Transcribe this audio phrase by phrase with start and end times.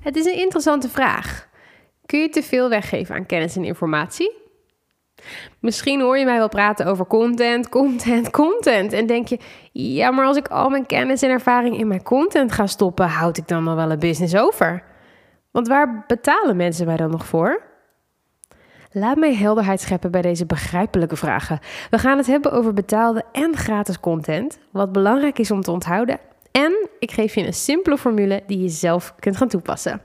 [0.00, 1.48] Het is een interessante vraag.
[2.06, 4.38] Kun je te veel weggeven aan kennis en informatie?
[5.58, 8.92] Misschien hoor je mij wel praten over content, content, content.
[8.92, 9.38] En denk je,
[9.72, 13.36] ja, maar als ik al mijn kennis en ervaring in mijn content ga stoppen, houd
[13.36, 14.82] ik dan nog wel een business over?
[15.50, 17.62] Want waar betalen mensen mij dan nog voor?
[18.92, 21.58] Laat mij helderheid scheppen bij deze begrijpelijke vragen.
[21.90, 26.29] We gaan het hebben over betaalde en gratis content, wat belangrijk is om te onthouden.
[26.50, 30.02] En ik geef je een simpele formule die je zelf kunt gaan toepassen.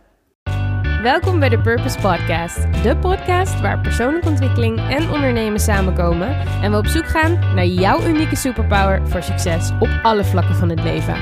[1.01, 6.27] Welkom bij de Purpose Podcast, de podcast waar persoonlijke ontwikkeling en ondernemen samenkomen
[6.61, 10.69] en we op zoek gaan naar jouw unieke superpower voor succes op alle vlakken van
[10.69, 11.15] het leven.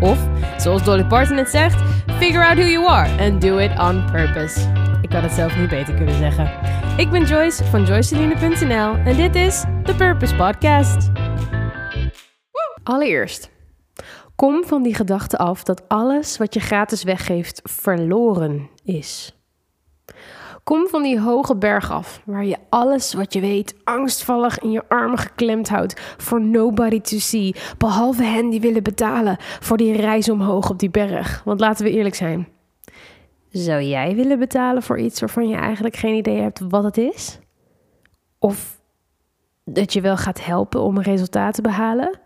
[0.00, 0.18] Of,
[0.56, 1.82] zoals Dolly Parton het zegt,
[2.18, 4.60] figure out who you are and do it on purpose.
[5.02, 6.50] Ik had het zelf niet beter kunnen zeggen.
[6.96, 11.10] Ik ben Joyce van joyceline.nl en dit is de Purpose Podcast.
[12.82, 13.50] Allereerst,
[14.36, 19.36] kom van die gedachte af dat alles wat je gratis weggeeft verloren is.
[20.62, 24.88] Kom van die hoge berg af, waar je alles wat je weet angstvallig in je
[24.88, 30.30] armen geklemd houdt, for nobody to see, behalve hen die willen betalen voor die reis
[30.30, 31.42] omhoog op die berg.
[31.44, 32.48] Want laten we eerlijk zijn,
[33.50, 37.38] zou jij willen betalen voor iets waarvan je eigenlijk geen idee hebt wat het is?
[38.38, 38.80] Of
[39.64, 42.18] dat je wel gaat helpen om een resultaat te behalen?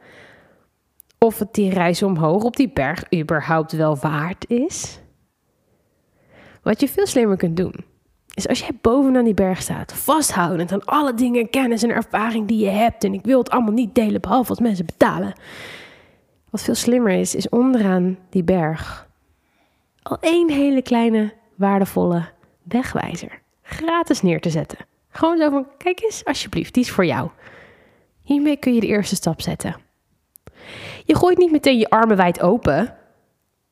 [1.25, 5.01] Of het die reis omhoog op die berg überhaupt wel waard is?
[6.63, 7.75] Wat je veel slimmer kunt doen,
[8.35, 12.65] is als jij bovenaan die berg staat, vasthoudend aan alle dingen, kennis en ervaring die
[12.65, 13.05] je hebt.
[13.05, 15.33] En ik wil het allemaal niet delen, behalve als mensen betalen.
[16.51, 19.09] Wat veel slimmer is, is onderaan die berg
[20.03, 22.29] al één hele kleine, waardevolle
[22.63, 24.79] wegwijzer gratis neer te zetten.
[25.09, 27.31] Gewoon zo van: kijk eens, alsjeblieft, die is voor jou.
[28.23, 29.77] Hiermee kun je de eerste stap zetten.
[31.11, 32.95] Je gooit niet meteen je armen wijd open.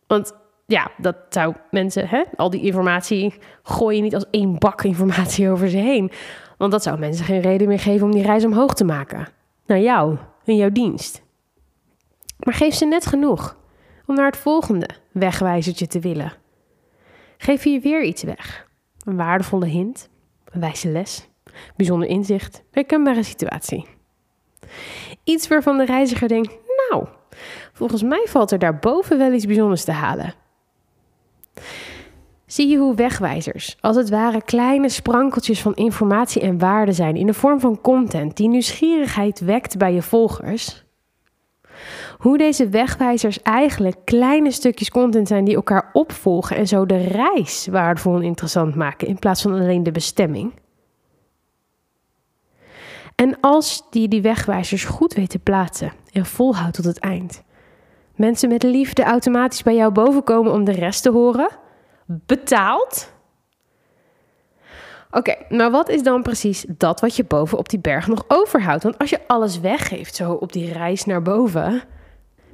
[0.07, 0.33] Want
[0.67, 5.49] ja, dat zou mensen, hè, al die informatie gooi je niet als één bak informatie
[5.51, 6.11] over ze heen.
[6.57, 9.29] Want dat zou mensen geen reden meer geven om die reis omhoog te maken.
[9.67, 11.23] Naar jou, in jouw dienst.
[12.39, 13.57] Maar geef ze net genoeg
[14.07, 16.33] om naar het volgende wegwijzertje te willen.
[17.37, 18.67] Geef je weer iets weg.
[19.05, 20.09] Een waardevolle hint,
[20.45, 21.29] een wijze les,
[21.77, 23.87] bijzonder inzicht, herkenbare situatie.
[25.25, 26.57] Iets waarvan de reiziger denkt,
[26.91, 27.09] nou,
[27.79, 30.35] volgens mij valt er daarboven wel iets bijzonders te halen.
[32.47, 37.27] Zie je hoe wegwijzers, als het ware kleine sprankeltjes van informatie en waarde zijn in
[37.27, 40.85] de vorm van content die nieuwsgierigheid wekt bij je volgers?
[42.19, 47.67] Hoe deze wegwijzers eigenlijk kleine stukjes content zijn die elkaar opvolgen en zo de reis
[47.71, 50.53] waardevol en interessant maken in plaats van alleen de bestemming?
[53.15, 57.43] En als die die wegwijzers goed weet te plaatsen en volhoudt tot het eind,
[58.19, 61.49] mensen met liefde automatisch bij jou bovenkomen om de rest te horen,
[62.07, 63.13] betaald.
[65.11, 68.83] Oké, maar wat is dan precies dat wat je boven op die berg nog overhoudt?
[68.83, 71.83] Want als je alles weggeeft zo op die reis naar boven,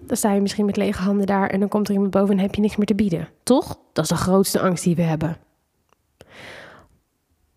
[0.00, 2.42] dan sta je misschien met lege handen daar en dan komt er iemand boven en
[2.42, 3.28] heb je niks meer te bieden.
[3.42, 3.78] Toch?
[3.92, 5.36] Dat is de grootste angst die we hebben.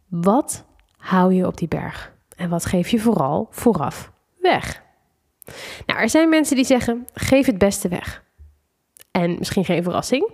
[0.07, 0.65] Wat
[0.97, 2.13] hou je op die berg?
[2.35, 4.85] En wat geef je vooral vooraf weg?
[5.85, 8.23] Nou, er zijn mensen die zeggen: geef het beste weg.
[9.11, 10.31] En misschien geen verrassing.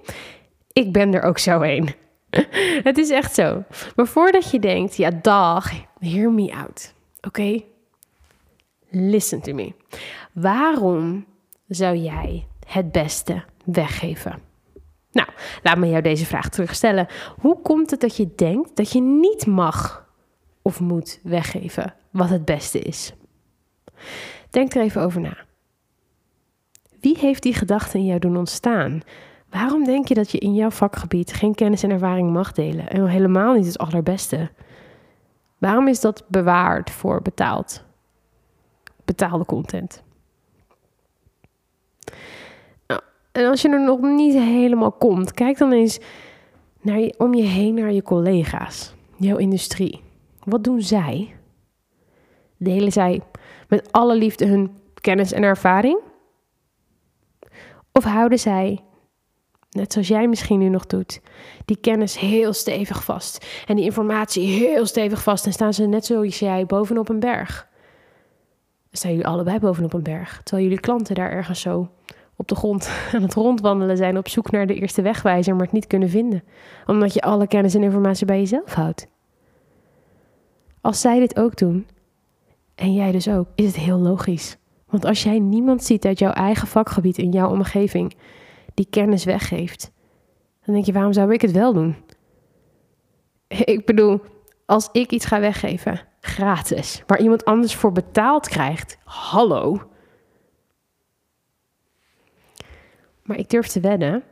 [0.74, 1.90] Ik ben er ook zo een.
[2.90, 3.64] het is echt zo.
[3.96, 6.94] Maar voordat je denkt, ja, dag, hear me out.
[7.22, 7.62] Oké?
[8.90, 9.74] Listen to me.
[10.32, 11.26] Waarom
[11.68, 14.42] zou jij het beste weggeven?
[15.12, 15.28] Nou,
[15.64, 17.08] laat me jou deze vraag terugstellen.
[17.40, 20.08] Hoe komt het dat je denkt dat je niet mag
[20.62, 23.14] of moet weggeven wat het beste is?
[24.54, 25.38] Denk er even over na.
[27.00, 29.02] Wie heeft die gedachte in jou doen ontstaan?
[29.50, 33.08] Waarom denk je dat je in jouw vakgebied geen kennis en ervaring mag delen en
[33.08, 34.50] helemaal niet het allerbeste?
[35.58, 37.84] Waarom is dat bewaard voor betaald?
[39.06, 40.04] Betaalde content.
[42.88, 46.00] Nou, en als je er nog niet helemaal komt, kijk dan eens
[46.82, 50.02] naar om je heen naar je collega's, jouw industrie.
[50.44, 51.36] Wat doen zij?
[52.58, 53.22] Delen zij
[53.68, 56.00] met alle liefde hun kennis en ervaring?
[57.92, 58.84] Of houden zij,
[59.70, 61.22] net zoals jij misschien nu nog doet,
[61.66, 66.06] die kennis heel stevig vast en die informatie heel stevig vast en staan ze net
[66.06, 67.68] zoals jij bovenop een berg?
[68.92, 71.90] Staan jullie allebei bovenop een berg, terwijl jullie klanten daar ergens zo
[72.36, 75.74] op de grond aan het rondwandelen zijn op zoek naar de eerste wegwijzer, maar het
[75.74, 76.44] niet kunnen vinden,
[76.86, 79.08] omdat je alle kennis en informatie bij jezelf houdt.
[80.82, 81.88] Als zij dit ook doen,
[82.76, 84.58] en jij dus ook, is het heel logisch.
[84.86, 88.16] Want als jij niemand ziet uit jouw eigen vakgebied in jouw omgeving
[88.74, 89.92] die kennis weggeeft,
[90.66, 91.96] Dan denk je, waarom zou ik het wel doen?
[93.48, 94.22] Ik bedoel,
[94.66, 99.82] als ik iets ga weggeven, gratis, waar iemand anders voor betaald krijgt, hallo.
[103.24, 104.24] Maar ik durf te wedden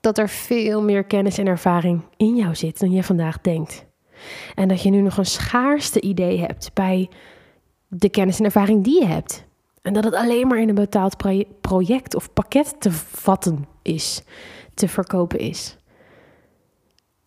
[0.00, 3.86] dat er veel meer kennis en ervaring in jou zit dan je vandaag denkt.
[4.54, 7.08] En dat je nu nog een schaarste idee hebt bij
[7.96, 9.44] de kennis en ervaring die je hebt.
[9.82, 11.16] En dat het alleen maar in een betaald
[11.60, 14.22] project of pakket te vatten is,
[14.74, 15.76] te verkopen is.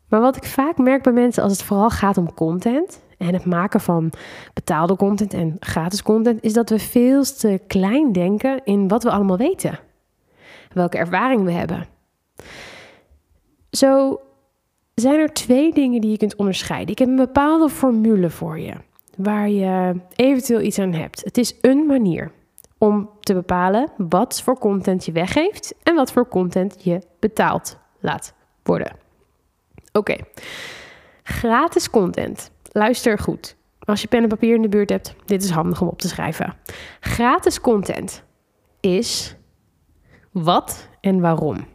[0.09, 3.45] Maar wat ik vaak merk bij mensen als het vooral gaat om content en het
[3.45, 4.11] maken van
[4.53, 9.11] betaalde content en gratis content, is dat we veel te klein denken in wat we
[9.11, 9.79] allemaal weten.
[10.73, 11.85] Welke ervaring we hebben.
[13.71, 14.19] Zo
[14.93, 16.91] zijn er twee dingen die je kunt onderscheiden.
[16.91, 18.73] Ik heb een bepaalde formule voor je,
[19.17, 21.23] waar je eventueel iets aan hebt.
[21.23, 22.31] Het is een manier
[22.77, 28.33] om te bepalen wat voor content je weggeeft en wat voor content je betaald laat
[28.63, 28.95] worden.
[29.91, 30.15] Oké,
[31.23, 32.51] gratis content.
[32.71, 33.55] Luister goed.
[33.79, 36.07] Als je pen en papier in de buurt hebt, dit is handig om op te
[36.07, 36.55] schrijven.
[36.99, 38.23] Gratis content
[38.79, 39.35] is
[40.31, 41.65] wat en waarom.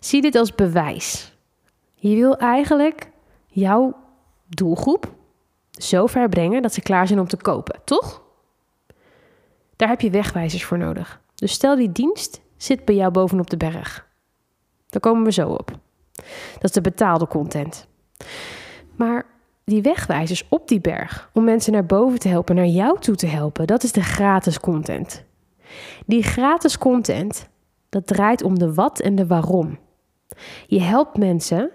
[0.00, 1.36] Zie dit als bewijs.
[1.94, 3.10] Je wil eigenlijk
[3.46, 3.96] jouw
[4.48, 5.18] doelgroep
[5.80, 8.22] zo ver brengen dat ze klaar zijn om te kopen, toch?
[9.76, 11.20] Daar heb je wegwijzers voor nodig.
[11.34, 14.08] Dus stel die dienst zit bij jou bovenop de berg.
[14.86, 15.78] Daar komen we zo op.
[16.52, 17.88] Dat is de betaalde content.
[18.96, 19.26] Maar
[19.64, 23.26] die wegwijzers op die berg, om mensen naar boven te helpen, naar jou toe te
[23.26, 25.24] helpen, dat is de gratis content.
[26.06, 27.48] Die gratis content,
[27.88, 29.78] dat draait om de wat en de waarom.
[30.66, 31.70] Je helpt mensen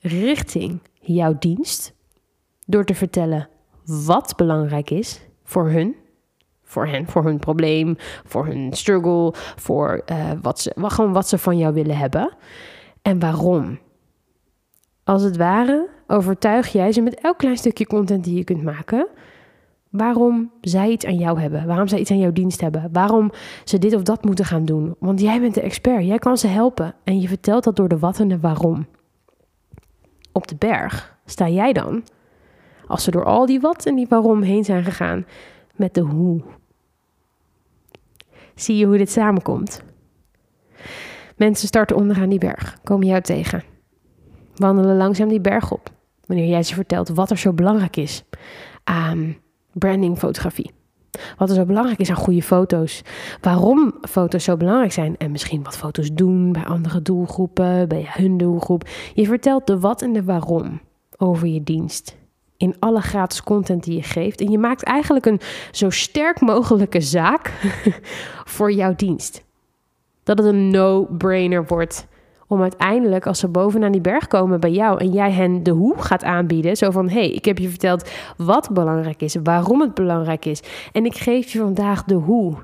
[0.00, 1.94] richting jouw dienst
[2.70, 3.48] door te vertellen
[4.06, 5.96] wat belangrijk is voor hun,
[6.62, 11.38] voor hen, voor hun probleem, voor hun struggle, voor uh, wat ze, gewoon wat ze
[11.38, 12.36] van jou willen hebben
[13.02, 13.78] en waarom.
[15.04, 19.08] Als het ware overtuig jij ze met elk klein stukje content die je kunt maken.
[19.90, 23.30] Waarom zij iets aan jou hebben, waarom zij iets aan jouw dienst hebben, waarom
[23.64, 24.94] ze dit of dat moeten gaan doen.
[24.98, 27.98] Want jij bent de expert, jij kan ze helpen en je vertelt dat door de
[27.98, 28.86] wat en de waarom.
[30.32, 32.02] Op de berg sta jij dan,
[32.90, 35.26] als ze door al die wat en die waarom heen zijn gegaan,
[35.74, 36.42] met de hoe.
[38.54, 39.82] Zie je hoe dit samenkomt?
[41.36, 43.62] Mensen starten onderaan die berg, komen jou tegen.
[44.54, 45.90] Wandelen langzaam die berg op.
[46.26, 48.24] Wanneer jij ze vertelt wat er zo belangrijk is
[48.84, 49.36] aan
[49.72, 50.70] brandingfotografie.
[51.36, 53.02] Wat er zo belangrijk is aan goede foto's.
[53.40, 55.16] Waarom foto's zo belangrijk zijn.
[55.16, 58.88] En misschien wat foto's doen bij andere doelgroepen, bij hun doelgroep.
[59.14, 60.80] Je vertelt de wat en de waarom
[61.16, 62.18] over je dienst.
[62.60, 64.40] In alle gratis content die je geeft.
[64.40, 65.40] En je maakt eigenlijk een
[65.70, 67.52] zo sterk mogelijke zaak
[68.54, 69.44] voor jouw dienst
[70.22, 72.06] dat het een no-brainer wordt.
[72.46, 75.98] Om uiteindelijk, als ze bovenaan die berg komen bij jou en jij hen de hoe
[75.98, 76.76] gaat aanbieden.
[76.76, 80.62] Zo van: hé, hey, ik heb je verteld wat belangrijk is, waarom het belangrijk is.
[80.92, 82.54] En ik geef je vandaag de hoe.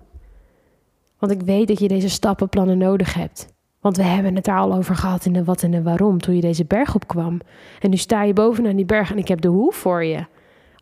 [1.19, 3.55] Want ik weet dat je deze stappenplannen nodig hebt.
[3.87, 6.35] Want we hebben het daar al over gehad in de wat en de waarom toen
[6.35, 7.41] je deze berg opkwam.
[7.81, 10.27] En nu sta je bovenaan die berg en ik heb de hoe voor je.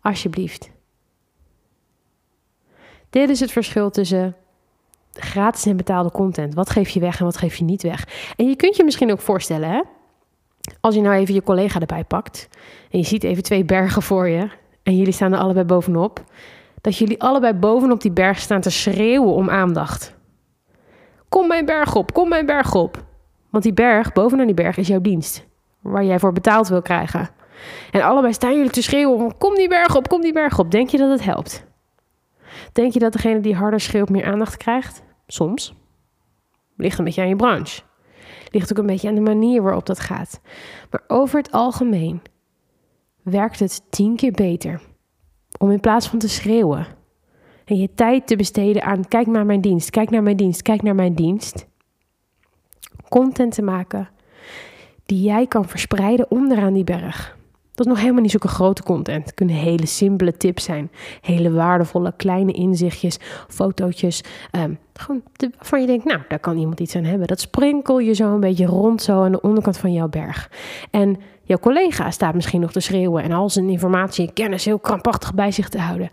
[0.00, 0.70] Alsjeblieft.
[3.10, 4.36] Dit is het verschil tussen
[5.12, 6.54] gratis en betaalde content.
[6.54, 8.08] Wat geef je weg en wat geef je niet weg?
[8.36, 9.82] En je kunt je misschien ook voorstellen, hè?
[10.80, 12.48] Als je nou even je collega erbij pakt
[12.90, 14.48] en je ziet even twee bergen voor je
[14.82, 16.24] en jullie staan er allebei bovenop,
[16.80, 20.13] dat jullie allebei bovenop die berg staan te schreeuwen om aandacht.
[21.34, 23.04] Kom mijn berg op, kom mijn berg op.
[23.50, 25.46] Want die berg, bovenaan die berg, is jouw dienst,
[25.80, 27.30] waar jij voor betaald wil krijgen.
[27.90, 30.70] En allebei staan jullie te schreeuwen: kom die berg op, kom die berg op.
[30.70, 31.64] Denk je dat het helpt?
[32.72, 35.02] Denk je dat degene die harder schreeuwt meer aandacht krijgt?
[35.26, 35.74] Soms.
[36.76, 37.82] Ligt een beetje aan je branche.
[38.50, 40.40] Ligt ook een beetje aan de manier waarop dat gaat.
[40.90, 42.22] Maar over het algemeen
[43.22, 44.80] werkt het tien keer beter
[45.58, 46.86] om in plaats van te schreeuwen
[47.64, 50.82] en je tijd te besteden aan kijk naar mijn dienst, kijk naar mijn dienst, kijk
[50.82, 51.66] naar mijn dienst,
[53.08, 54.08] content te maken
[55.06, 57.36] die jij kan verspreiden onderaan die berg.
[57.74, 59.24] Dat is nog helemaal niet zulke grote content.
[59.24, 60.90] Het kunnen hele simpele tips zijn.
[61.20, 63.18] Hele waardevolle kleine inzichtjes,
[63.48, 64.22] fotootjes.
[64.52, 65.22] Um, gewoon
[65.58, 67.26] waarvan je denkt, nou, daar kan iemand iets aan hebben.
[67.26, 70.50] Dat sprinkel je zo een beetje rond zo aan de onderkant van jouw berg.
[70.90, 74.78] En jouw collega staat misschien nog te schreeuwen en al zijn informatie en kennis heel
[74.78, 76.10] krampachtig bij zich te houden.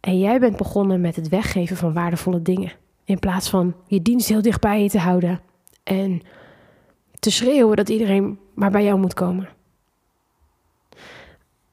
[0.00, 2.72] En jij bent begonnen met het weggeven van waardevolle dingen.
[3.04, 5.40] In plaats van je dienst heel dicht bij je te houden
[5.82, 6.20] en
[7.18, 9.48] te schreeuwen dat iedereen maar bij jou moet komen.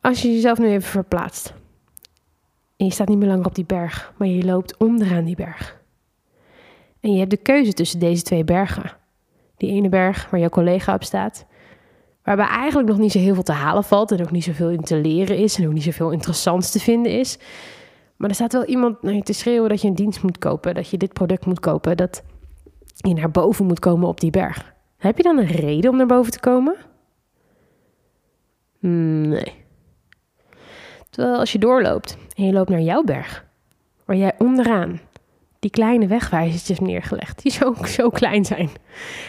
[0.02, 1.54] Als je jezelf nu even verplaatst.
[2.78, 5.82] En je staat niet meer langer op die berg, maar je loopt onderaan die berg.
[7.00, 8.92] En je hebt de keuze tussen deze twee bergen.
[9.58, 11.46] Die ene berg waar jouw collega op staat.
[12.24, 14.82] Waarbij eigenlijk nog niet zo heel veel te halen valt en ook niet zoveel in
[14.82, 17.40] te leren is en ook niet zoveel interessants te vinden is.
[18.18, 20.76] Maar er staat wel iemand naar je te schreeuwen dat je een dienst moet kopen,
[20.76, 22.24] dat je dit product moet kopen, dat
[22.96, 24.76] je naar boven moet komen op die berg.
[24.98, 26.76] Heb je dan een reden om naar boven te komen?
[28.80, 29.54] Nee.
[31.10, 33.46] Terwijl als je doorloopt en je loopt naar jouw berg,
[34.06, 35.00] waar jij onderaan
[35.60, 38.70] die kleine wegwijzertjes neergelegd, die zo, zo klein zijn,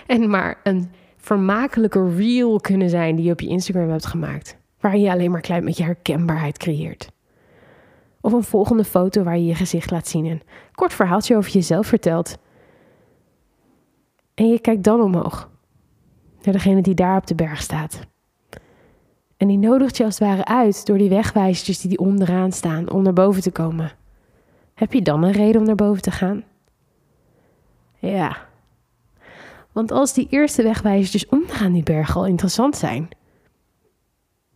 [0.06, 4.96] en maar een vermakelijke reel kunnen zijn die je op je Instagram hebt gemaakt, waar
[4.96, 7.10] je alleen maar klein met je herkenbaarheid creëert.
[8.20, 10.42] Of een volgende foto waar je je gezicht laat zien en
[10.74, 12.38] kort verhaaltje over jezelf vertelt.
[14.34, 15.50] En je kijkt dan omhoog,
[16.42, 18.00] naar degene die daar op de berg staat.
[19.36, 22.90] En die nodigt je als het ware uit door die wegwijzers die, die onderaan staan
[22.90, 23.92] om naar boven te komen.
[24.74, 26.44] Heb je dan een reden om naar boven te gaan?
[27.98, 28.36] Ja.
[29.72, 33.08] Want als die eerste wegwijzers dus onderaan die berg al interessant zijn,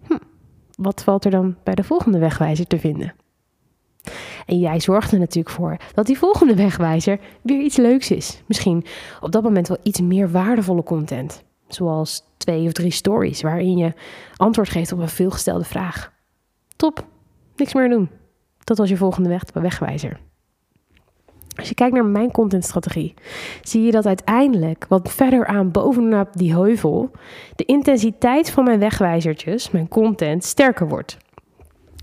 [0.07, 0.19] hm,
[0.77, 3.15] wat valt er dan bij de volgende wegwijzer te vinden?
[4.47, 8.43] En jij zorgt er natuurlijk voor dat die volgende wegwijzer weer iets leuks is.
[8.47, 8.85] Misschien
[9.21, 11.43] op dat moment wel iets meer waardevolle content.
[11.69, 13.93] Zoals twee of drie stories waarin je
[14.37, 16.13] antwoord geeft op een veelgestelde vraag.
[16.77, 17.07] Top,
[17.57, 18.11] niks meer doen.
[18.65, 20.21] Dat was je volgende weg, wegwijzer.
[21.57, 23.15] Als je kijkt naar mijn contentstrategie,
[23.63, 27.11] zie je dat uiteindelijk, wat verder aan bovenop die heuvel,
[27.57, 31.17] de intensiteit van mijn wegwijzertjes, mijn content, sterker wordt.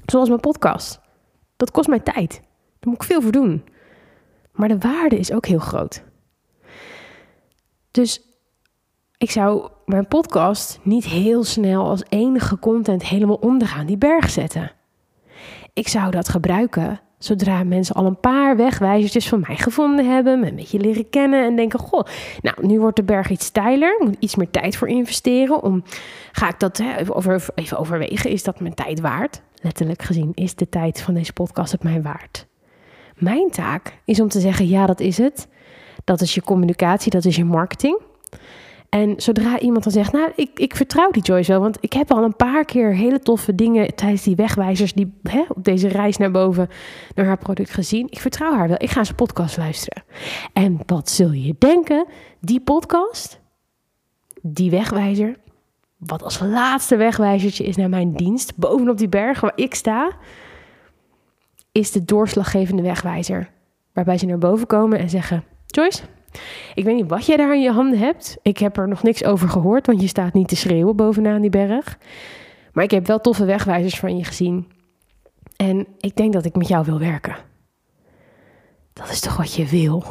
[0.06, 1.00] Zoals mijn podcast.
[1.60, 2.32] Dat kost mij tijd.
[2.80, 3.64] Daar moet ik veel voor doen.
[4.52, 6.04] Maar de waarde is ook heel groot.
[7.92, 8.22] Dus
[9.18, 14.72] ik zou mijn podcast niet heel snel als enige content helemaal onderaan die berg zetten.
[15.74, 20.48] Ik zou dat gebruiken zodra mensen al een paar wegwijzertjes van mij gevonden hebben, me
[20.48, 22.04] een beetje leren kennen en denken: Goh,
[22.42, 25.64] nou, nu wordt de berg iets steiler, moet iets meer tijd voor investeren.
[25.64, 25.84] Om,
[26.32, 28.30] ga ik dat even, over, even overwegen?
[28.30, 29.42] Is dat mijn tijd waard?
[29.62, 32.48] Letterlijk gezien, is de tijd van deze podcast het mij waard?
[33.16, 35.48] Mijn taak is om te zeggen: Ja, dat is het.
[36.04, 38.02] Dat is je communicatie, dat is je marketing.
[38.90, 42.12] En zodra iemand dan zegt, nou, ik, ik vertrouw die Joyce wel, want ik heb
[42.12, 46.18] al een paar keer hele toffe dingen tijdens die wegwijzers die hè, op deze reis
[46.18, 46.70] naar boven
[47.16, 48.08] naar haar product gezien.
[48.10, 48.78] Ik vertrouw haar wel.
[48.80, 50.04] Ik ga zijn podcast luisteren.
[50.54, 52.06] En wat zul je denken?
[52.40, 53.40] Die podcast,
[54.42, 55.38] die wegwijzer,
[55.98, 60.12] wat als laatste wegwijzertje is naar mijn dienst, bovenop die berg waar ik sta,
[61.72, 63.50] is de doorslaggevende wegwijzer.
[63.94, 66.04] Waarbij ze naar boven komen en zeggen: Joyce,
[66.76, 68.38] ik weet niet wat jij daar in je handen hebt.
[68.42, 71.50] Ik heb er nog niks over gehoord, want je staat niet te schreeuwen bovenaan die
[71.50, 71.98] berg.
[72.74, 74.68] Maar ik heb wel toffe wegwijzers van je gezien.
[75.56, 77.36] En ik denk dat ik met jou wil werken.
[78.94, 80.04] Dat is toch wat je wil?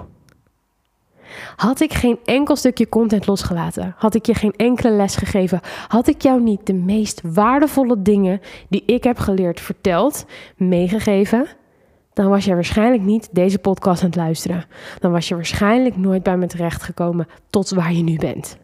[1.56, 6.08] Had ik geen enkel stukje content losgelaten, had ik je geen enkele les gegeven, had
[6.08, 10.24] ik jou niet de meest waardevolle dingen die ik heb geleerd verteld,
[10.56, 11.46] meegegeven,
[12.18, 14.64] dan was je waarschijnlijk niet deze podcast aan het luisteren.
[15.00, 18.58] Dan was je waarschijnlijk nooit bij me terechtgekomen tot waar je nu bent.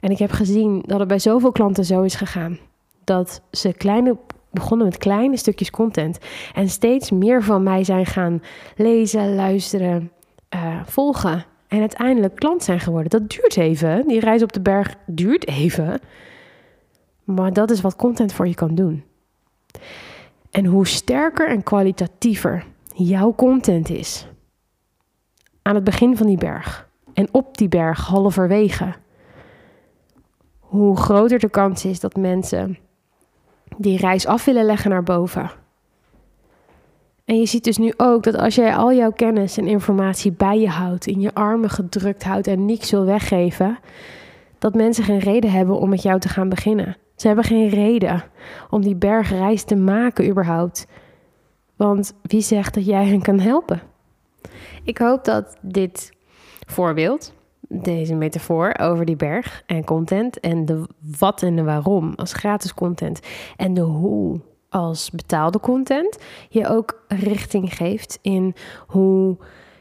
[0.00, 2.58] En ik heb gezien dat het bij zoveel klanten zo is gegaan.
[3.04, 4.16] Dat ze
[4.50, 6.18] begonnen met kleine stukjes content.
[6.54, 8.42] En steeds meer van mij zijn gaan
[8.76, 10.10] lezen, luisteren,
[10.54, 11.44] uh, volgen.
[11.68, 13.10] En uiteindelijk klant zijn geworden.
[13.10, 14.08] Dat duurt even.
[14.08, 16.00] Die reis op de berg duurt even.
[17.24, 19.04] Maar dat is wat content voor je kan doen.
[20.52, 24.26] En hoe sterker en kwalitatiever jouw content is
[25.62, 28.92] aan het begin van die berg en op die berg halverwege,
[30.58, 32.78] hoe groter de kans is dat mensen
[33.76, 35.50] die reis af willen leggen naar boven.
[37.24, 40.60] En je ziet dus nu ook dat als jij al jouw kennis en informatie bij
[40.60, 43.78] je houdt, in je armen gedrukt houdt en niets wil weggeven,
[44.58, 46.96] dat mensen geen reden hebben om met jou te gaan beginnen.
[47.22, 48.24] Ze hebben geen reden
[48.70, 50.86] om die bergreis te maken überhaupt.
[51.76, 53.82] Want wie zegt dat jij hen kan helpen?
[54.84, 56.12] Ik hoop dat dit
[56.66, 57.34] voorbeeld,
[57.68, 60.86] deze metafoor over die berg en content en de
[61.18, 63.20] wat en de waarom als gratis content
[63.56, 68.54] en de hoe als betaalde content, je ook richting geeft in
[68.86, 69.36] hoe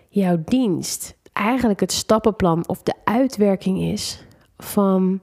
[0.09, 4.25] jouw dienst eigenlijk het stappenplan of de uitwerking is
[4.57, 5.21] van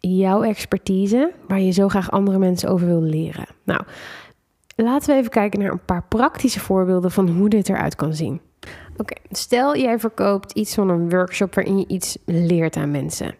[0.00, 3.46] jouw expertise waar je zo graag andere mensen over wil leren.
[3.64, 3.80] Nou,
[4.76, 8.40] laten we even kijken naar een paar praktische voorbeelden van hoe dit eruit kan zien.
[8.96, 13.34] Oké, stel jij verkoopt iets van een workshop waarin je iets leert aan mensen.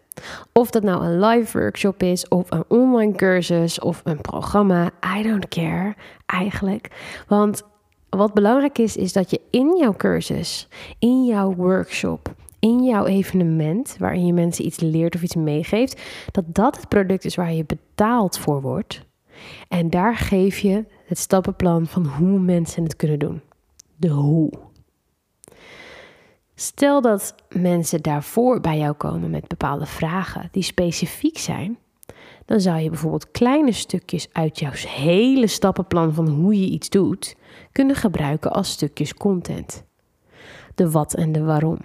[0.53, 4.91] Of dat nou een live workshop is, of een online cursus, of een programma.
[5.17, 6.89] I don't care eigenlijk.
[7.27, 7.63] Want
[8.09, 10.67] wat belangrijk is, is dat je in jouw cursus,
[10.99, 16.01] in jouw workshop, in jouw evenement, waarin je mensen iets leert of iets meegeeft,
[16.31, 19.05] dat dat het product is waar je betaald voor wordt.
[19.67, 23.41] En daar geef je het stappenplan van hoe mensen het kunnen doen.
[23.95, 24.51] De hoe.
[26.55, 31.77] Stel dat mensen daarvoor bij jou komen met bepaalde vragen die specifiek zijn,
[32.45, 37.35] dan zou je bijvoorbeeld kleine stukjes uit jouw hele stappenplan van hoe je iets doet
[37.71, 39.83] kunnen gebruiken als stukjes content.
[40.75, 41.77] De wat en de waarom.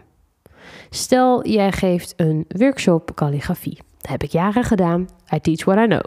[0.95, 3.79] Stel, jij geeft een workshop calligrafie.
[3.99, 5.09] Dat heb ik jaren gedaan.
[5.35, 6.03] I teach what I know.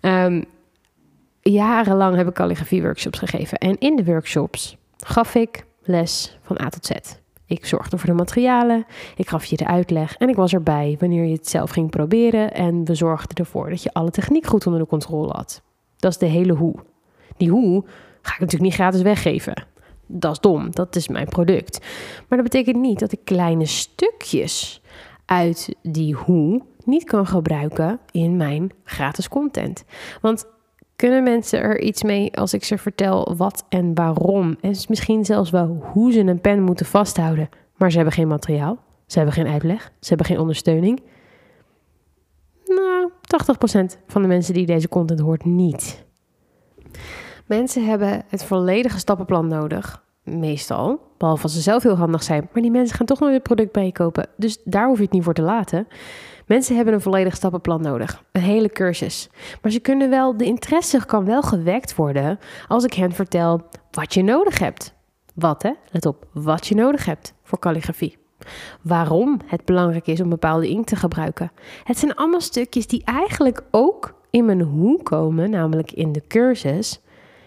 [0.00, 0.44] Um,
[1.40, 3.58] jarenlang heb ik calligrafie workshops gegeven.
[3.58, 6.90] En in de workshops gaf ik les van A tot Z.
[7.46, 8.86] Ik zorgde voor de materialen,
[9.16, 12.52] ik gaf je de uitleg en ik was erbij wanneer je het zelf ging proberen.
[12.54, 15.62] En we zorgden ervoor dat je alle techniek goed onder de controle had.
[15.96, 16.74] Dat is de hele hoe.
[17.36, 17.84] Die hoe
[18.22, 19.70] ga ik natuurlijk niet gratis weggeven.
[20.06, 21.78] Dat is dom, dat is mijn product.
[22.28, 24.82] Maar dat betekent niet dat ik kleine stukjes
[25.24, 29.84] uit die hoe niet kan gebruiken in mijn gratis content.
[30.20, 30.46] Want
[30.96, 34.56] kunnen mensen er iets mee als ik ze vertel wat en waarom?
[34.60, 37.48] En misschien zelfs wel hoe ze een pen moeten vasthouden.
[37.76, 41.00] Maar ze hebben geen materiaal, ze hebben geen uitleg, ze hebben geen ondersteuning.
[42.64, 43.10] Nou,
[43.94, 46.04] 80% van de mensen die deze content hoort niet.
[47.46, 51.00] Mensen hebben het volledige stappenplan nodig, meestal.
[51.18, 52.48] Behalve als ze zelf heel handig zijn.
[52.52, 54.26] Maar die mensen gaan toch nooit het product bij je kopen.
[54.36, 55.88] Dus daar hoef je het niet voor te laten.
[56.46, 59.30] Mensen hebben een volledig stappenplan nodig, een hele cursus.
[59.62, 64.14] Maar ze kunnen wel, de interesse kan wel gewekt worden als ik hen vertel wat
[64.14, 64.94] je nodig hebt.
[65.34, 65.70] Wat hè?
[65.90, 68.18] Let op, wat je nodig hebt voor calligrafie.
[68.82, 71.52] Waarom het belangrijk is om bepaalde inkt te gebruiken.
[71.84, 77.00] Het zijn allemaal stukjes die eigenlijk ook in mijn hoe komen, namelijk in de cursus,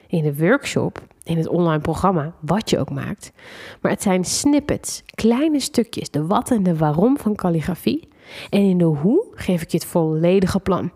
[0.08, 3.32] in de workshop, in het online programma, wat je ook maakt.
[3.82, 8.08] Maar het zijn snippets, kleine stukjes, de wat en de waarom van calligrafie,
[8.50, 10.92] en in de hoe geef ik je het volledige plan.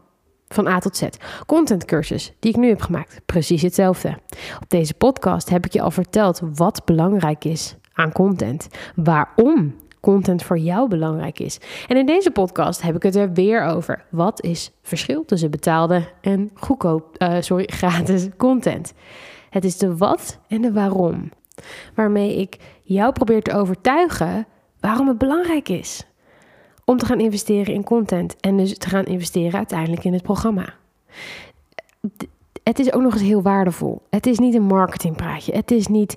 [0.47, 1.07] Van A tot Z.
[1.45, 3.21] Contentcursus die ik nu heb gemaakt.
[3.25, 4.17] Precies hetzelfde.
[4.61, 8.67] Op deze podcast heb ik je al verteld wat belangrijk is aan content.
[8.95, 11.59] Waarom content voor jou belangrijk is.
[11.87, 14.05] En in deze podcast heb ik het er weer over.
[14.09, 18.93] Wat is verschil tussen betaalde en goedkoop, uh, sorry, gratis content?
[19.49, 21.31] Het is de wat en de waarom.
[21.95, 24.47] Waarmee ik jou probeer te overtuigen
[24.79, 26.07] waarom het belangrijk is
[26.85, 30.73] om te gaan investeren in content en dus te gaan investeren uiteindelijk in het programma.
[32.63, 34.01] Het is ook nog eens heel waardevol.
[34.09, 35.53] Het is niet een marketingpraatje.
[35.53, 36.15] Het is niet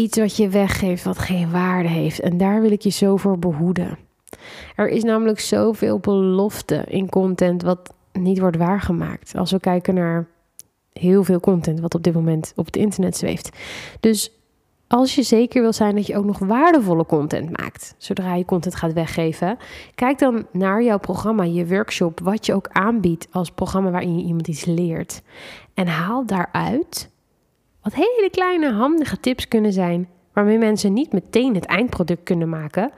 [0.00, 2.20] iets wat je weggeeft wat geen waarde heeft.
[2.20, 3.98] En daar wil ik je zo voor behoeden.
[4.76, 9.36] Er is namelijk zoveel belofte in content wat niet wordt waargemaakt.
[9.36, 10.26] Als we kijken naar
[10.92, 13.50] heel veel content wat op dit moment op het internet zweeft.
[14.00, 14.32] Dus
[14.86, 18.74] als je zeker wil zijn dat je ook nog waardevolle content maakt, zodra je content
[18.74, 19.58] gaat weggeven,
[19.94, 24.24] kijk dan naar jouw programma, je workshop, wat je ook aanbiedt als programma waarin je
[24.24, 25.22] iemand iets leert.
[25.74, 27.09] En haal daaruit
[27.94, 32.90] hele kleine handige tips kunnen zijn, waarmee mensen niet meteen het eindproduct kunnen maken,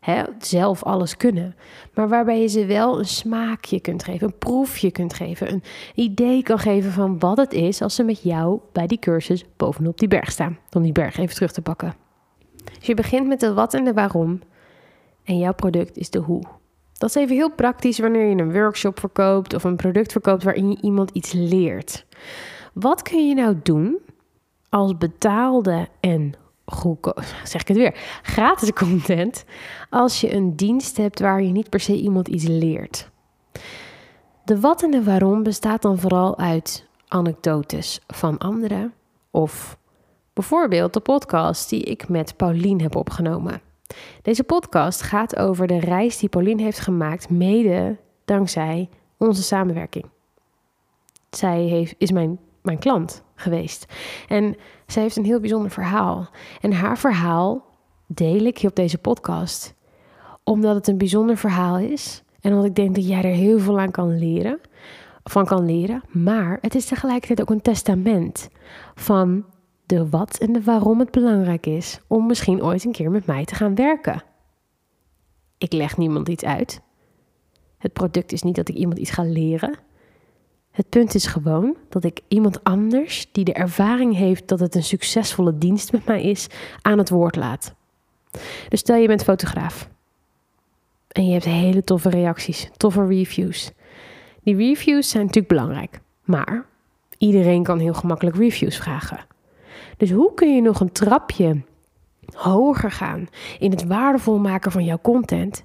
[0.00, 1.56] hè, zelf alles kunnen.
[1.94, 5.62] Maar waarbij je ze wel een smaakje kunt geven, een proefje kunt geven, een
[5.94, 9.98] idee kan geven van wat het is als ze met jou bij die cursus bovenop
[9.98, 10.58] die berg staan.
[10.72, 11.94] Om die berg even terug te pakken.
[12.78, 14.40] Dus je begint met de wat en de waarom.
[15.24, 16.42] En jouw product is de hoe.
[16.92, 20.70] Dat is even heel praktisch wanneer je een workshop verkoopt of een product verkoopt waarin
[20.70, 22.06] je iemand iets leert.
[22.72, 23.98] Wat kun je nou doen
[24.74, 26.32] als betaalde en
[26.66, 29.44] goedkoop, zeg ik het weer, gratis content
[29.90, 33.10] als je een dienst hebt waar je niet per se iemand iets leert.
[34.44, 38.94] De wat en de waarom bestaat dan vooral uit anekdotes van anderen
[39.30, 39.78] of
[40.32, 43.60] bijvoorbeeld de podcast die ik met Paulien heb opgenomen.
[44.22, 50.04] Deze podcast gaat over de reis die Paulien heeft gemaakt, mede dankzij onze samenwerking.
[51.30, 53.86] Zij heeft, is mijn, mijn klant geweest.
[54.28, 56.28] En zij heeft een heel bijzonder verhaal.
[56.60, 57.64] En haar verhaal
[58.06, 59.74] deel ik hier op deze podcast.
[60.42, 62.22] Omdat het een bijzonder verhaal is.
[62.40, 64.60] En omdat ik denk dat jij er heel veel aan kan leren.
[65.24, 66.02] Van kan leren.
[66.08, 68.48] Maar het is tegelijkertijd ook een testament
[68.94, 69.44] van
[69.86, 73.44] de wat en de waarom het belangrijk is om misschien ooit een keer met mij
[73.44, 74.22] te gaan werken.
[75.58, 76.80] Ik leg niemand iets uit.
[77.78, 79.78] Het product is niet dat ik iemand iets ga leren.
[80.74, 84.82] Het punt is gewoon dat ik iemand anders die de ervaring heeft dat het een
[84.82, 86.46] succesvolle dienst met mij is,
[86.82, 87.74] aan het woord laat.
[88.68, 89.88] Dus stel je bent fotograaf
[91.08, 93.72] en je hebt hele toffe reacties, toffe reviews.
[94.42, 96.66] Die reviews zijn natuurlijk belangrijk, maar
[97.18, 99.26] iedereen kan heel gemakkelijk reviews vragen.
[99.96, 101.62] Dus hoe kun je nog een trapje
[102.32, 105.64] hoger gaan in het waardevol maken van jouw content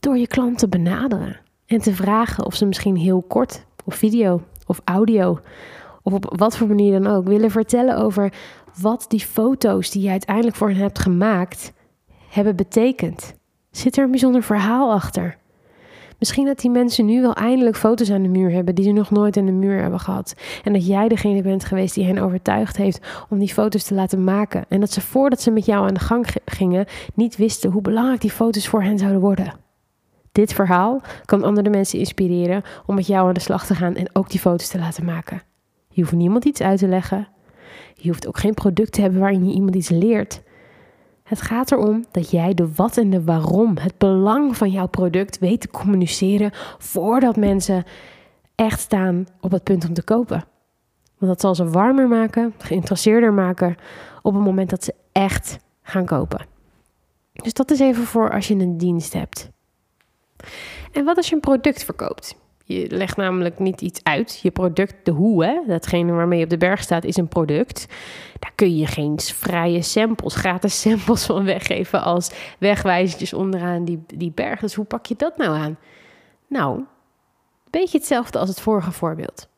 [0.00, 4.40] door je klant te benaderen en te vragen of ze misschien heel kort of video
[4.66, 5.40] of audio
[6.02, 8.32] of op wat voor manier dan ook willen vertellen over
[8.80, 11.72] wat die foto's die je uiteindelijk voor hen hebt gemaakt
[12.28, 13.34] hebben betekend.
[13.70, 15.36] Zit er een bijzonder verhaal achter?
[16.18, 19.10] Misschien dat die mensen nu wel eindelijk foto's aan de muur hebben die ze nog
[19.10, 20.34] nooit aan de muur hebben gehad.
[20.64, 24.24] En dat jij degene bent geweest die hen overtuigd heeft om die foto's te laten
[24.24, 24.64] maken.
[24.68, 28.20] En dat ze voordat ze met jou aan de gang gingen niet wisten hoe belangrijk
[28.20, 29.65] die foto's voor hen zouden worden.
[30.36, 34.08] Dit verhaal kan andere mensen inspireren om met jou aan de slag te gaan en
[34.12, 35.42] ook die foto's te laten maken.
[35.88, 37.28] Je hoeft niemand iets uit te leggen.
[37.94, 40.42] Je hoeft ook geen product te hebben waarin je iemand iets leert.
[41.22, 45.38] Het gaat erom dat jij de wat en de waarom, het belang van jouw product
[45.38, 47.84] weet te communiceren voordat mensen
[48.54, 50.44] echt staan op het punt om te kopen.
[51.18, 53.76] Want dat zal ze warmer maken, geïnteresseerder maken
[54.22, 56.46] op het moment dat ze echt gaan kopen.
[57.32, 59.54] Dus dat is even voor als je een dienst hebt.
[60.92, 62.36] En wat als je een product verkoopt?
[62.64, 64.40] Je legt namelijk niet iets uit.
[64.42, 67.86] Je product, de hoe, hè, datgene waarmee je op de berg staat, is een product.
[68.38, 74.32] Daar kun je geen vrije samples, gratis samples van weggeven als wegwijzertjes onderaan die, die
[74.34, 74.60] berg.
[74.60, 75.78] Dus hoe pak je dat nou aan?
[76.46, 76.86] Nou, een
[77.70, 79.48] beetje hetzelfde als het vorige voorbeeld.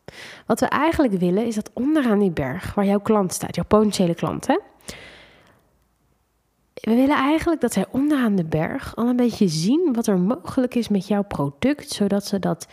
[0.46, 4.14] Wat we eigenlijk willen is dat onderaan die berg, waar jouw klant staat, jouw potentiële
[4.14, 4.58] klant, hè,
[6.80, 10.74] we willen eigenlijk dat zij onderaan de berg al een beetje zien wat er mogelijk
[10.74, 12.66] is met jouw product, zodat ze dat,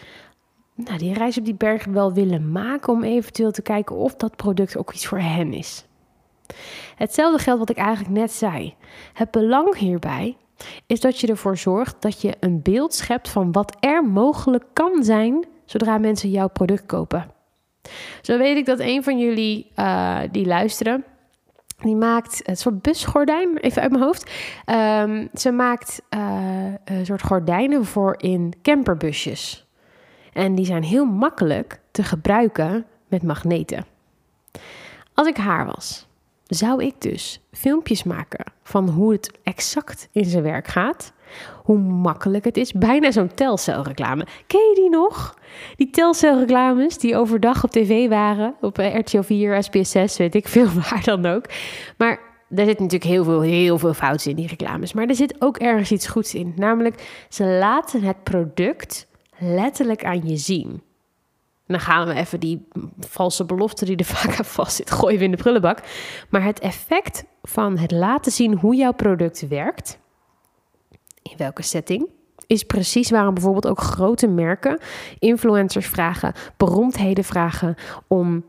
[0.76, 4.36] nou, die reis op die berg wel willen maken om eventueel te kijken of dat
[4.36, 5.86] product ook iets voor hen is.
[6.96, 8.76] Hetzelfde geldt wat ik eigenlijk net zei.
[9.13, 10.38] Het belang hierbij
[10.86, 15.04] is dat je ervoor zorgt dat je een beeld schept van wat er mogelijk kan
[15.04, 17.32] zijn zodra mensen jouw product kopen.
[18.22, 21.04] Zo weet ik dat een van jullie uh, die luisteren,
[21.86, 24.32] die maakt een soort busgordijn, even uit mijn hoofd.
[24.65, 29.67] Um, ze maakt uh, een soort gordijnen voor in camperbusjes.
[30.34, 33.86] En die zijn heel makkelijk te gebruiken met magneten.
[35.13, 36.08] Als ik haar was,
[36.43, 41.13] zou ik dus filmpjes maken van hoe het exact in zijn werk gaat.
[41.64, 42.72] Hoe makkelijk het is.
[42.72, 44.26] Bijna zo'n telcelreclame.
[44.48, 45.38] Ken je die nog?
[45.76, 48.56] Die telcelreclames die overdag op tv waren.
[48.62, 51.46] Op RTL 4, SBS 6, weet ik veel waar dan ook.
[51.98, 54.94] Maar daar zit natuurlijk heel veel, heel veel fouten in die reclames.
[54.94, 56.54] Maar er zit ook ergens iets goeds in.
[56.56, 59.08] Namelijk, ze laten het product
[59.38, 60.70] letterlijk aan je zien.
[61.68, 62.68] En dan gaan we even die
[63.00, 65.80] valse belofte die er vaak aan vast zit, gooien we in de prullenbak.
[66.30, 70.00] Maar het effect van het laten zien hoe jouw product werkt,
[71.32, 72.10] in welke setting,
[72.48, 74.80] is precies waarom bijvoorbeeld ook grote merken
[75.20, 77.76] influencers vragen, beroemdheden vragen
[78.08, 78.44] om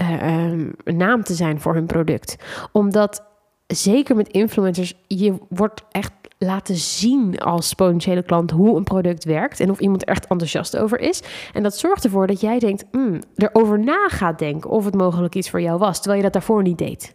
[0.00, 2.36] uh, een naam te zijn voor hun product.
[2.72, 3.24] Omdat
[3.66, 9.60] zeker met influencers, je wordt echt laten zien als potentiële klant hoe een product werkt
[9.60, 11.22] en of iemand echt enthousiast over is.
[11.52, 15.34] En dat zorgt ervoor dat jij denkt, mm, erover na gaat denken of het mogelijk
[15.34, 17.14] iets voor jou was, terwijl je dat daarvoor niet deed.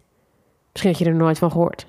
[0.72, 1.86] Misschien had je er nooit van gehoord.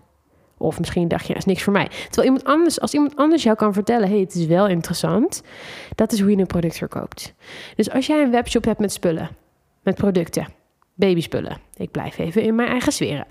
[0.60, 1.88] Of misschien dacht je, dat is niks voor mij.
[1.88, 5.42] Terwijl iemand anders, als iemand anders jou kan vertellen, hey, het is wel interessant,
[5.96, 7.34] dat is hoe je een product verkoopt.
[7.76, 9.30] Dus als jij een webshop hebt met spullen,
[9.84, 10.48] met producten,
[11.00, 11.58] babyspullen.
[11.76, 13.26] Ik blijf even in mijn eigen sferen.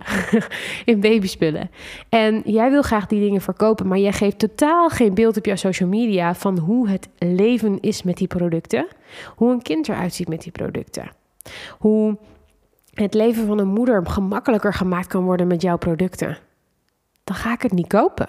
[0.84, 1.70] in babyspullen.
[2.08, 5.56] En jij wil graag die dingen verkopen, maar jij geeft totaal geen beeld op jouw
[5.56, 8.86] social media van hoe het leven is met die producten.
[9.36, 11.10] Hoe een kind eruit ziet met die producten.
[11.78, 12.18] Hoe
[12.94, 16.38] het leven van een moeder gemakkelijker gemaakt kan worden met jouw producten.
[17.28, 18.26] Dan ga ik het niet kopen.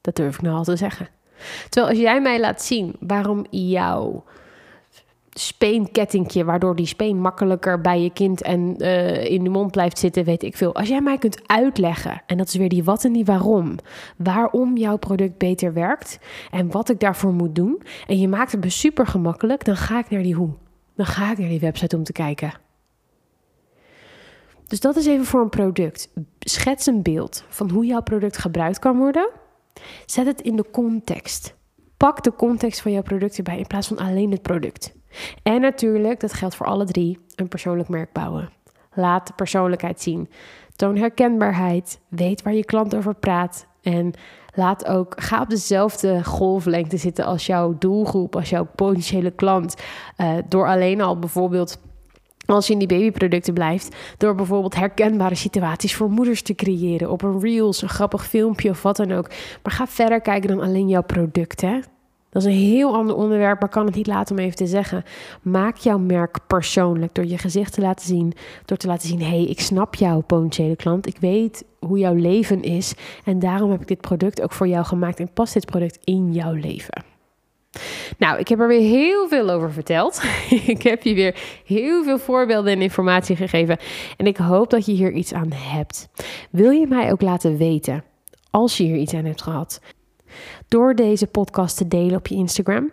[0.00, 1.08] Dat durf ik nou al te zeggen.
[1.68, 4.24] Terwijl als jij mij laat zien waarom jouw
[5.30, 10.24] speenkettingje, waardoor die speen makkelijker bij je kind en uh, in de mond blijft zitten,
[10.24, 10.74] weet ik veel.
[10.74, 13.76] Als jij mij kunt uitleggen, en dat is weer die wat en die waarom,
[14.16, 16.18] waarom jouw product beter werkt
[16.50, 19.98] en wat ik daarvoor moet doen, en je maakt het me super gemakkelijk, dan ga
[19.98, 20.50] ik naar die hoe.
[20.96, 22.63] Dan ga ik naar die website om te kijken.
[24.66, 26.08] Dus dat is even voor een product.
[26.38, 29.30] Schets een beeld van hoe jouw product gebruikt kan worden.
[30.06, 31.54] Zet het in de context.
[31.96, 34.94] Pak de context van jouw product erbij in plaats van alleen het product.
[35.42, 38.50] En natuurlijk, dat geldt voor alle drie, een persoonlijk merk bouwen.
[38.94, 40.28] Laat de persoonlijkheid zien.
[40.76, 42.00] Toon herkenbaarheid.
[42.08, 43.66] Weet waar je klant over praat.
[43.82, 44.12] En
[44.54, 49.74] laat ook, ga op dezelfde golflengte zitten als jouw doelgroep, als jouw potentiële klant.
[50.18, 51.80] Uh, door alleen al bijvoorbeeld
[52.46, 57.22] als je in die babyproducten blijft, door bijvoorbeeld herkenbare situaties voor moeders te creëren op
[57.22, 59.28] een reels, een grappig filmpje of wat dan ook.
[59.62, 61.60] Maar ga verder kijken dan alleen jouw product.
[61.60, 61.78] Hè?
[62.34, 65.04] Dat is een heel ander onderwerp, maar kan het niet laten om even te zeggen.
[65.42, 68.32] Maak jouw merk persoonlijk door je gezicht te laten zien.
[68.64, 71.06] Door te laten zien, hé, hey, ik snap jouw potentiële klant.
[71.06, 72.94] Ik weet hoe jouw leven is.
[73.24, 76.32] En daarom heb ik dit product ook voor jou gemaakt en past dit product in
[76.32, 77.13] jouw leven.
[78.18, 80.22] Nou, ik heb er weer heel veel over verteld.
[80.74, 83.78] ik heb je weer heel veel voorbeelden en informatie gegeven.
[84.16, 86.08] En ik hoop dat je hier iets aan hebt.
[86.50, 88.04] Wil je mij ook laten weten
[88.50, 89.80] als je hier iets aan hebt gehad?
[90.68, 92.90] Door deze podcast te delen op je Instagram.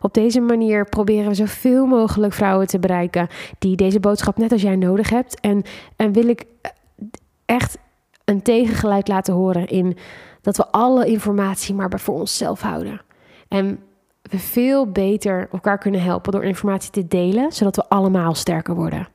[0.00, 4.62] Op deze manier proberen we zoveel mogelijk vrouwen te bereiken die deze boodschap net als
[4.62, 5.40] jij nodig hebt.
[5.40, 5.62] En,
[5.96, 6.44] en wil ik
[7.44, 7.78] echt
[8.24, 9.96] een tegengeluid laten horen in
[10.40, 13.00] dat we alle informatie maar voor onszelf houden.
[13.48, 13.80] En
[14.22, 19.08] we veel beter elkaar kunnen helpen door informatie te delen, zodat we allemaal sterker worden.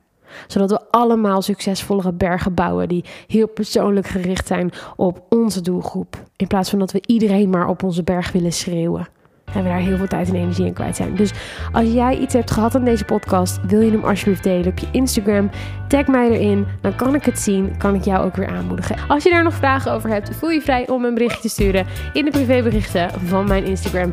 [0.46, 6.22] Zodat we allemaal succesvollere bergen bouwen die heel persoonlijk gericht zijn op onze doelgroep.
[6.36, 9.08] In plaats van dat we iedereen maar op onze berg willen schreeuwen.
[9.54, 11.16] En we daar heel veel tijd en energie in kwijt zijn.
[11.16, 11.32] Dus
[11.72, 14.88] als jij iets hebt gehad aan deze podcast, wil je hem alsjeblieft delen op je
[14.92, 15.50] Instagram.
[15.88, 18.96] Tag mij erin, dan kan ik het zien, kan ik jou ook weer aanmoedigen.
[19.08, 21.86] Als je daar nog vragen over hebt, voel je vrij om een berichtje te sturen
[22.12, 24.12] in de privéberichten van mijn Instagram.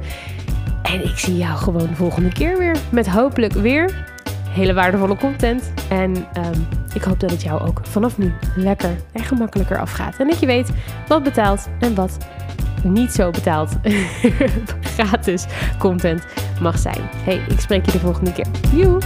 [0.83, 2.77] En ik zie jou gewoon de volgende keer weer.
[2.91, 4.05] Met hopelijk weer
[4.49, 5.73] hele waardevolle content.
[5.89, 10.15] En um, ik hoop dat het jou ook vanaf nu lekker en gemakkelijker afgaat.
[10.17, 10.69] En dat je weet
[11.07, 12.17] wat betaalt en wat
[12.83, 13.71] niet zo betaald
[14.95, 15.45] gratis
[15.79, 16.25] content
[16.61, 17.09] mag zijn.
[17.15, 18.47] Hey, ik spreek je de volgende keer.
[18.73, 18.99] Joe!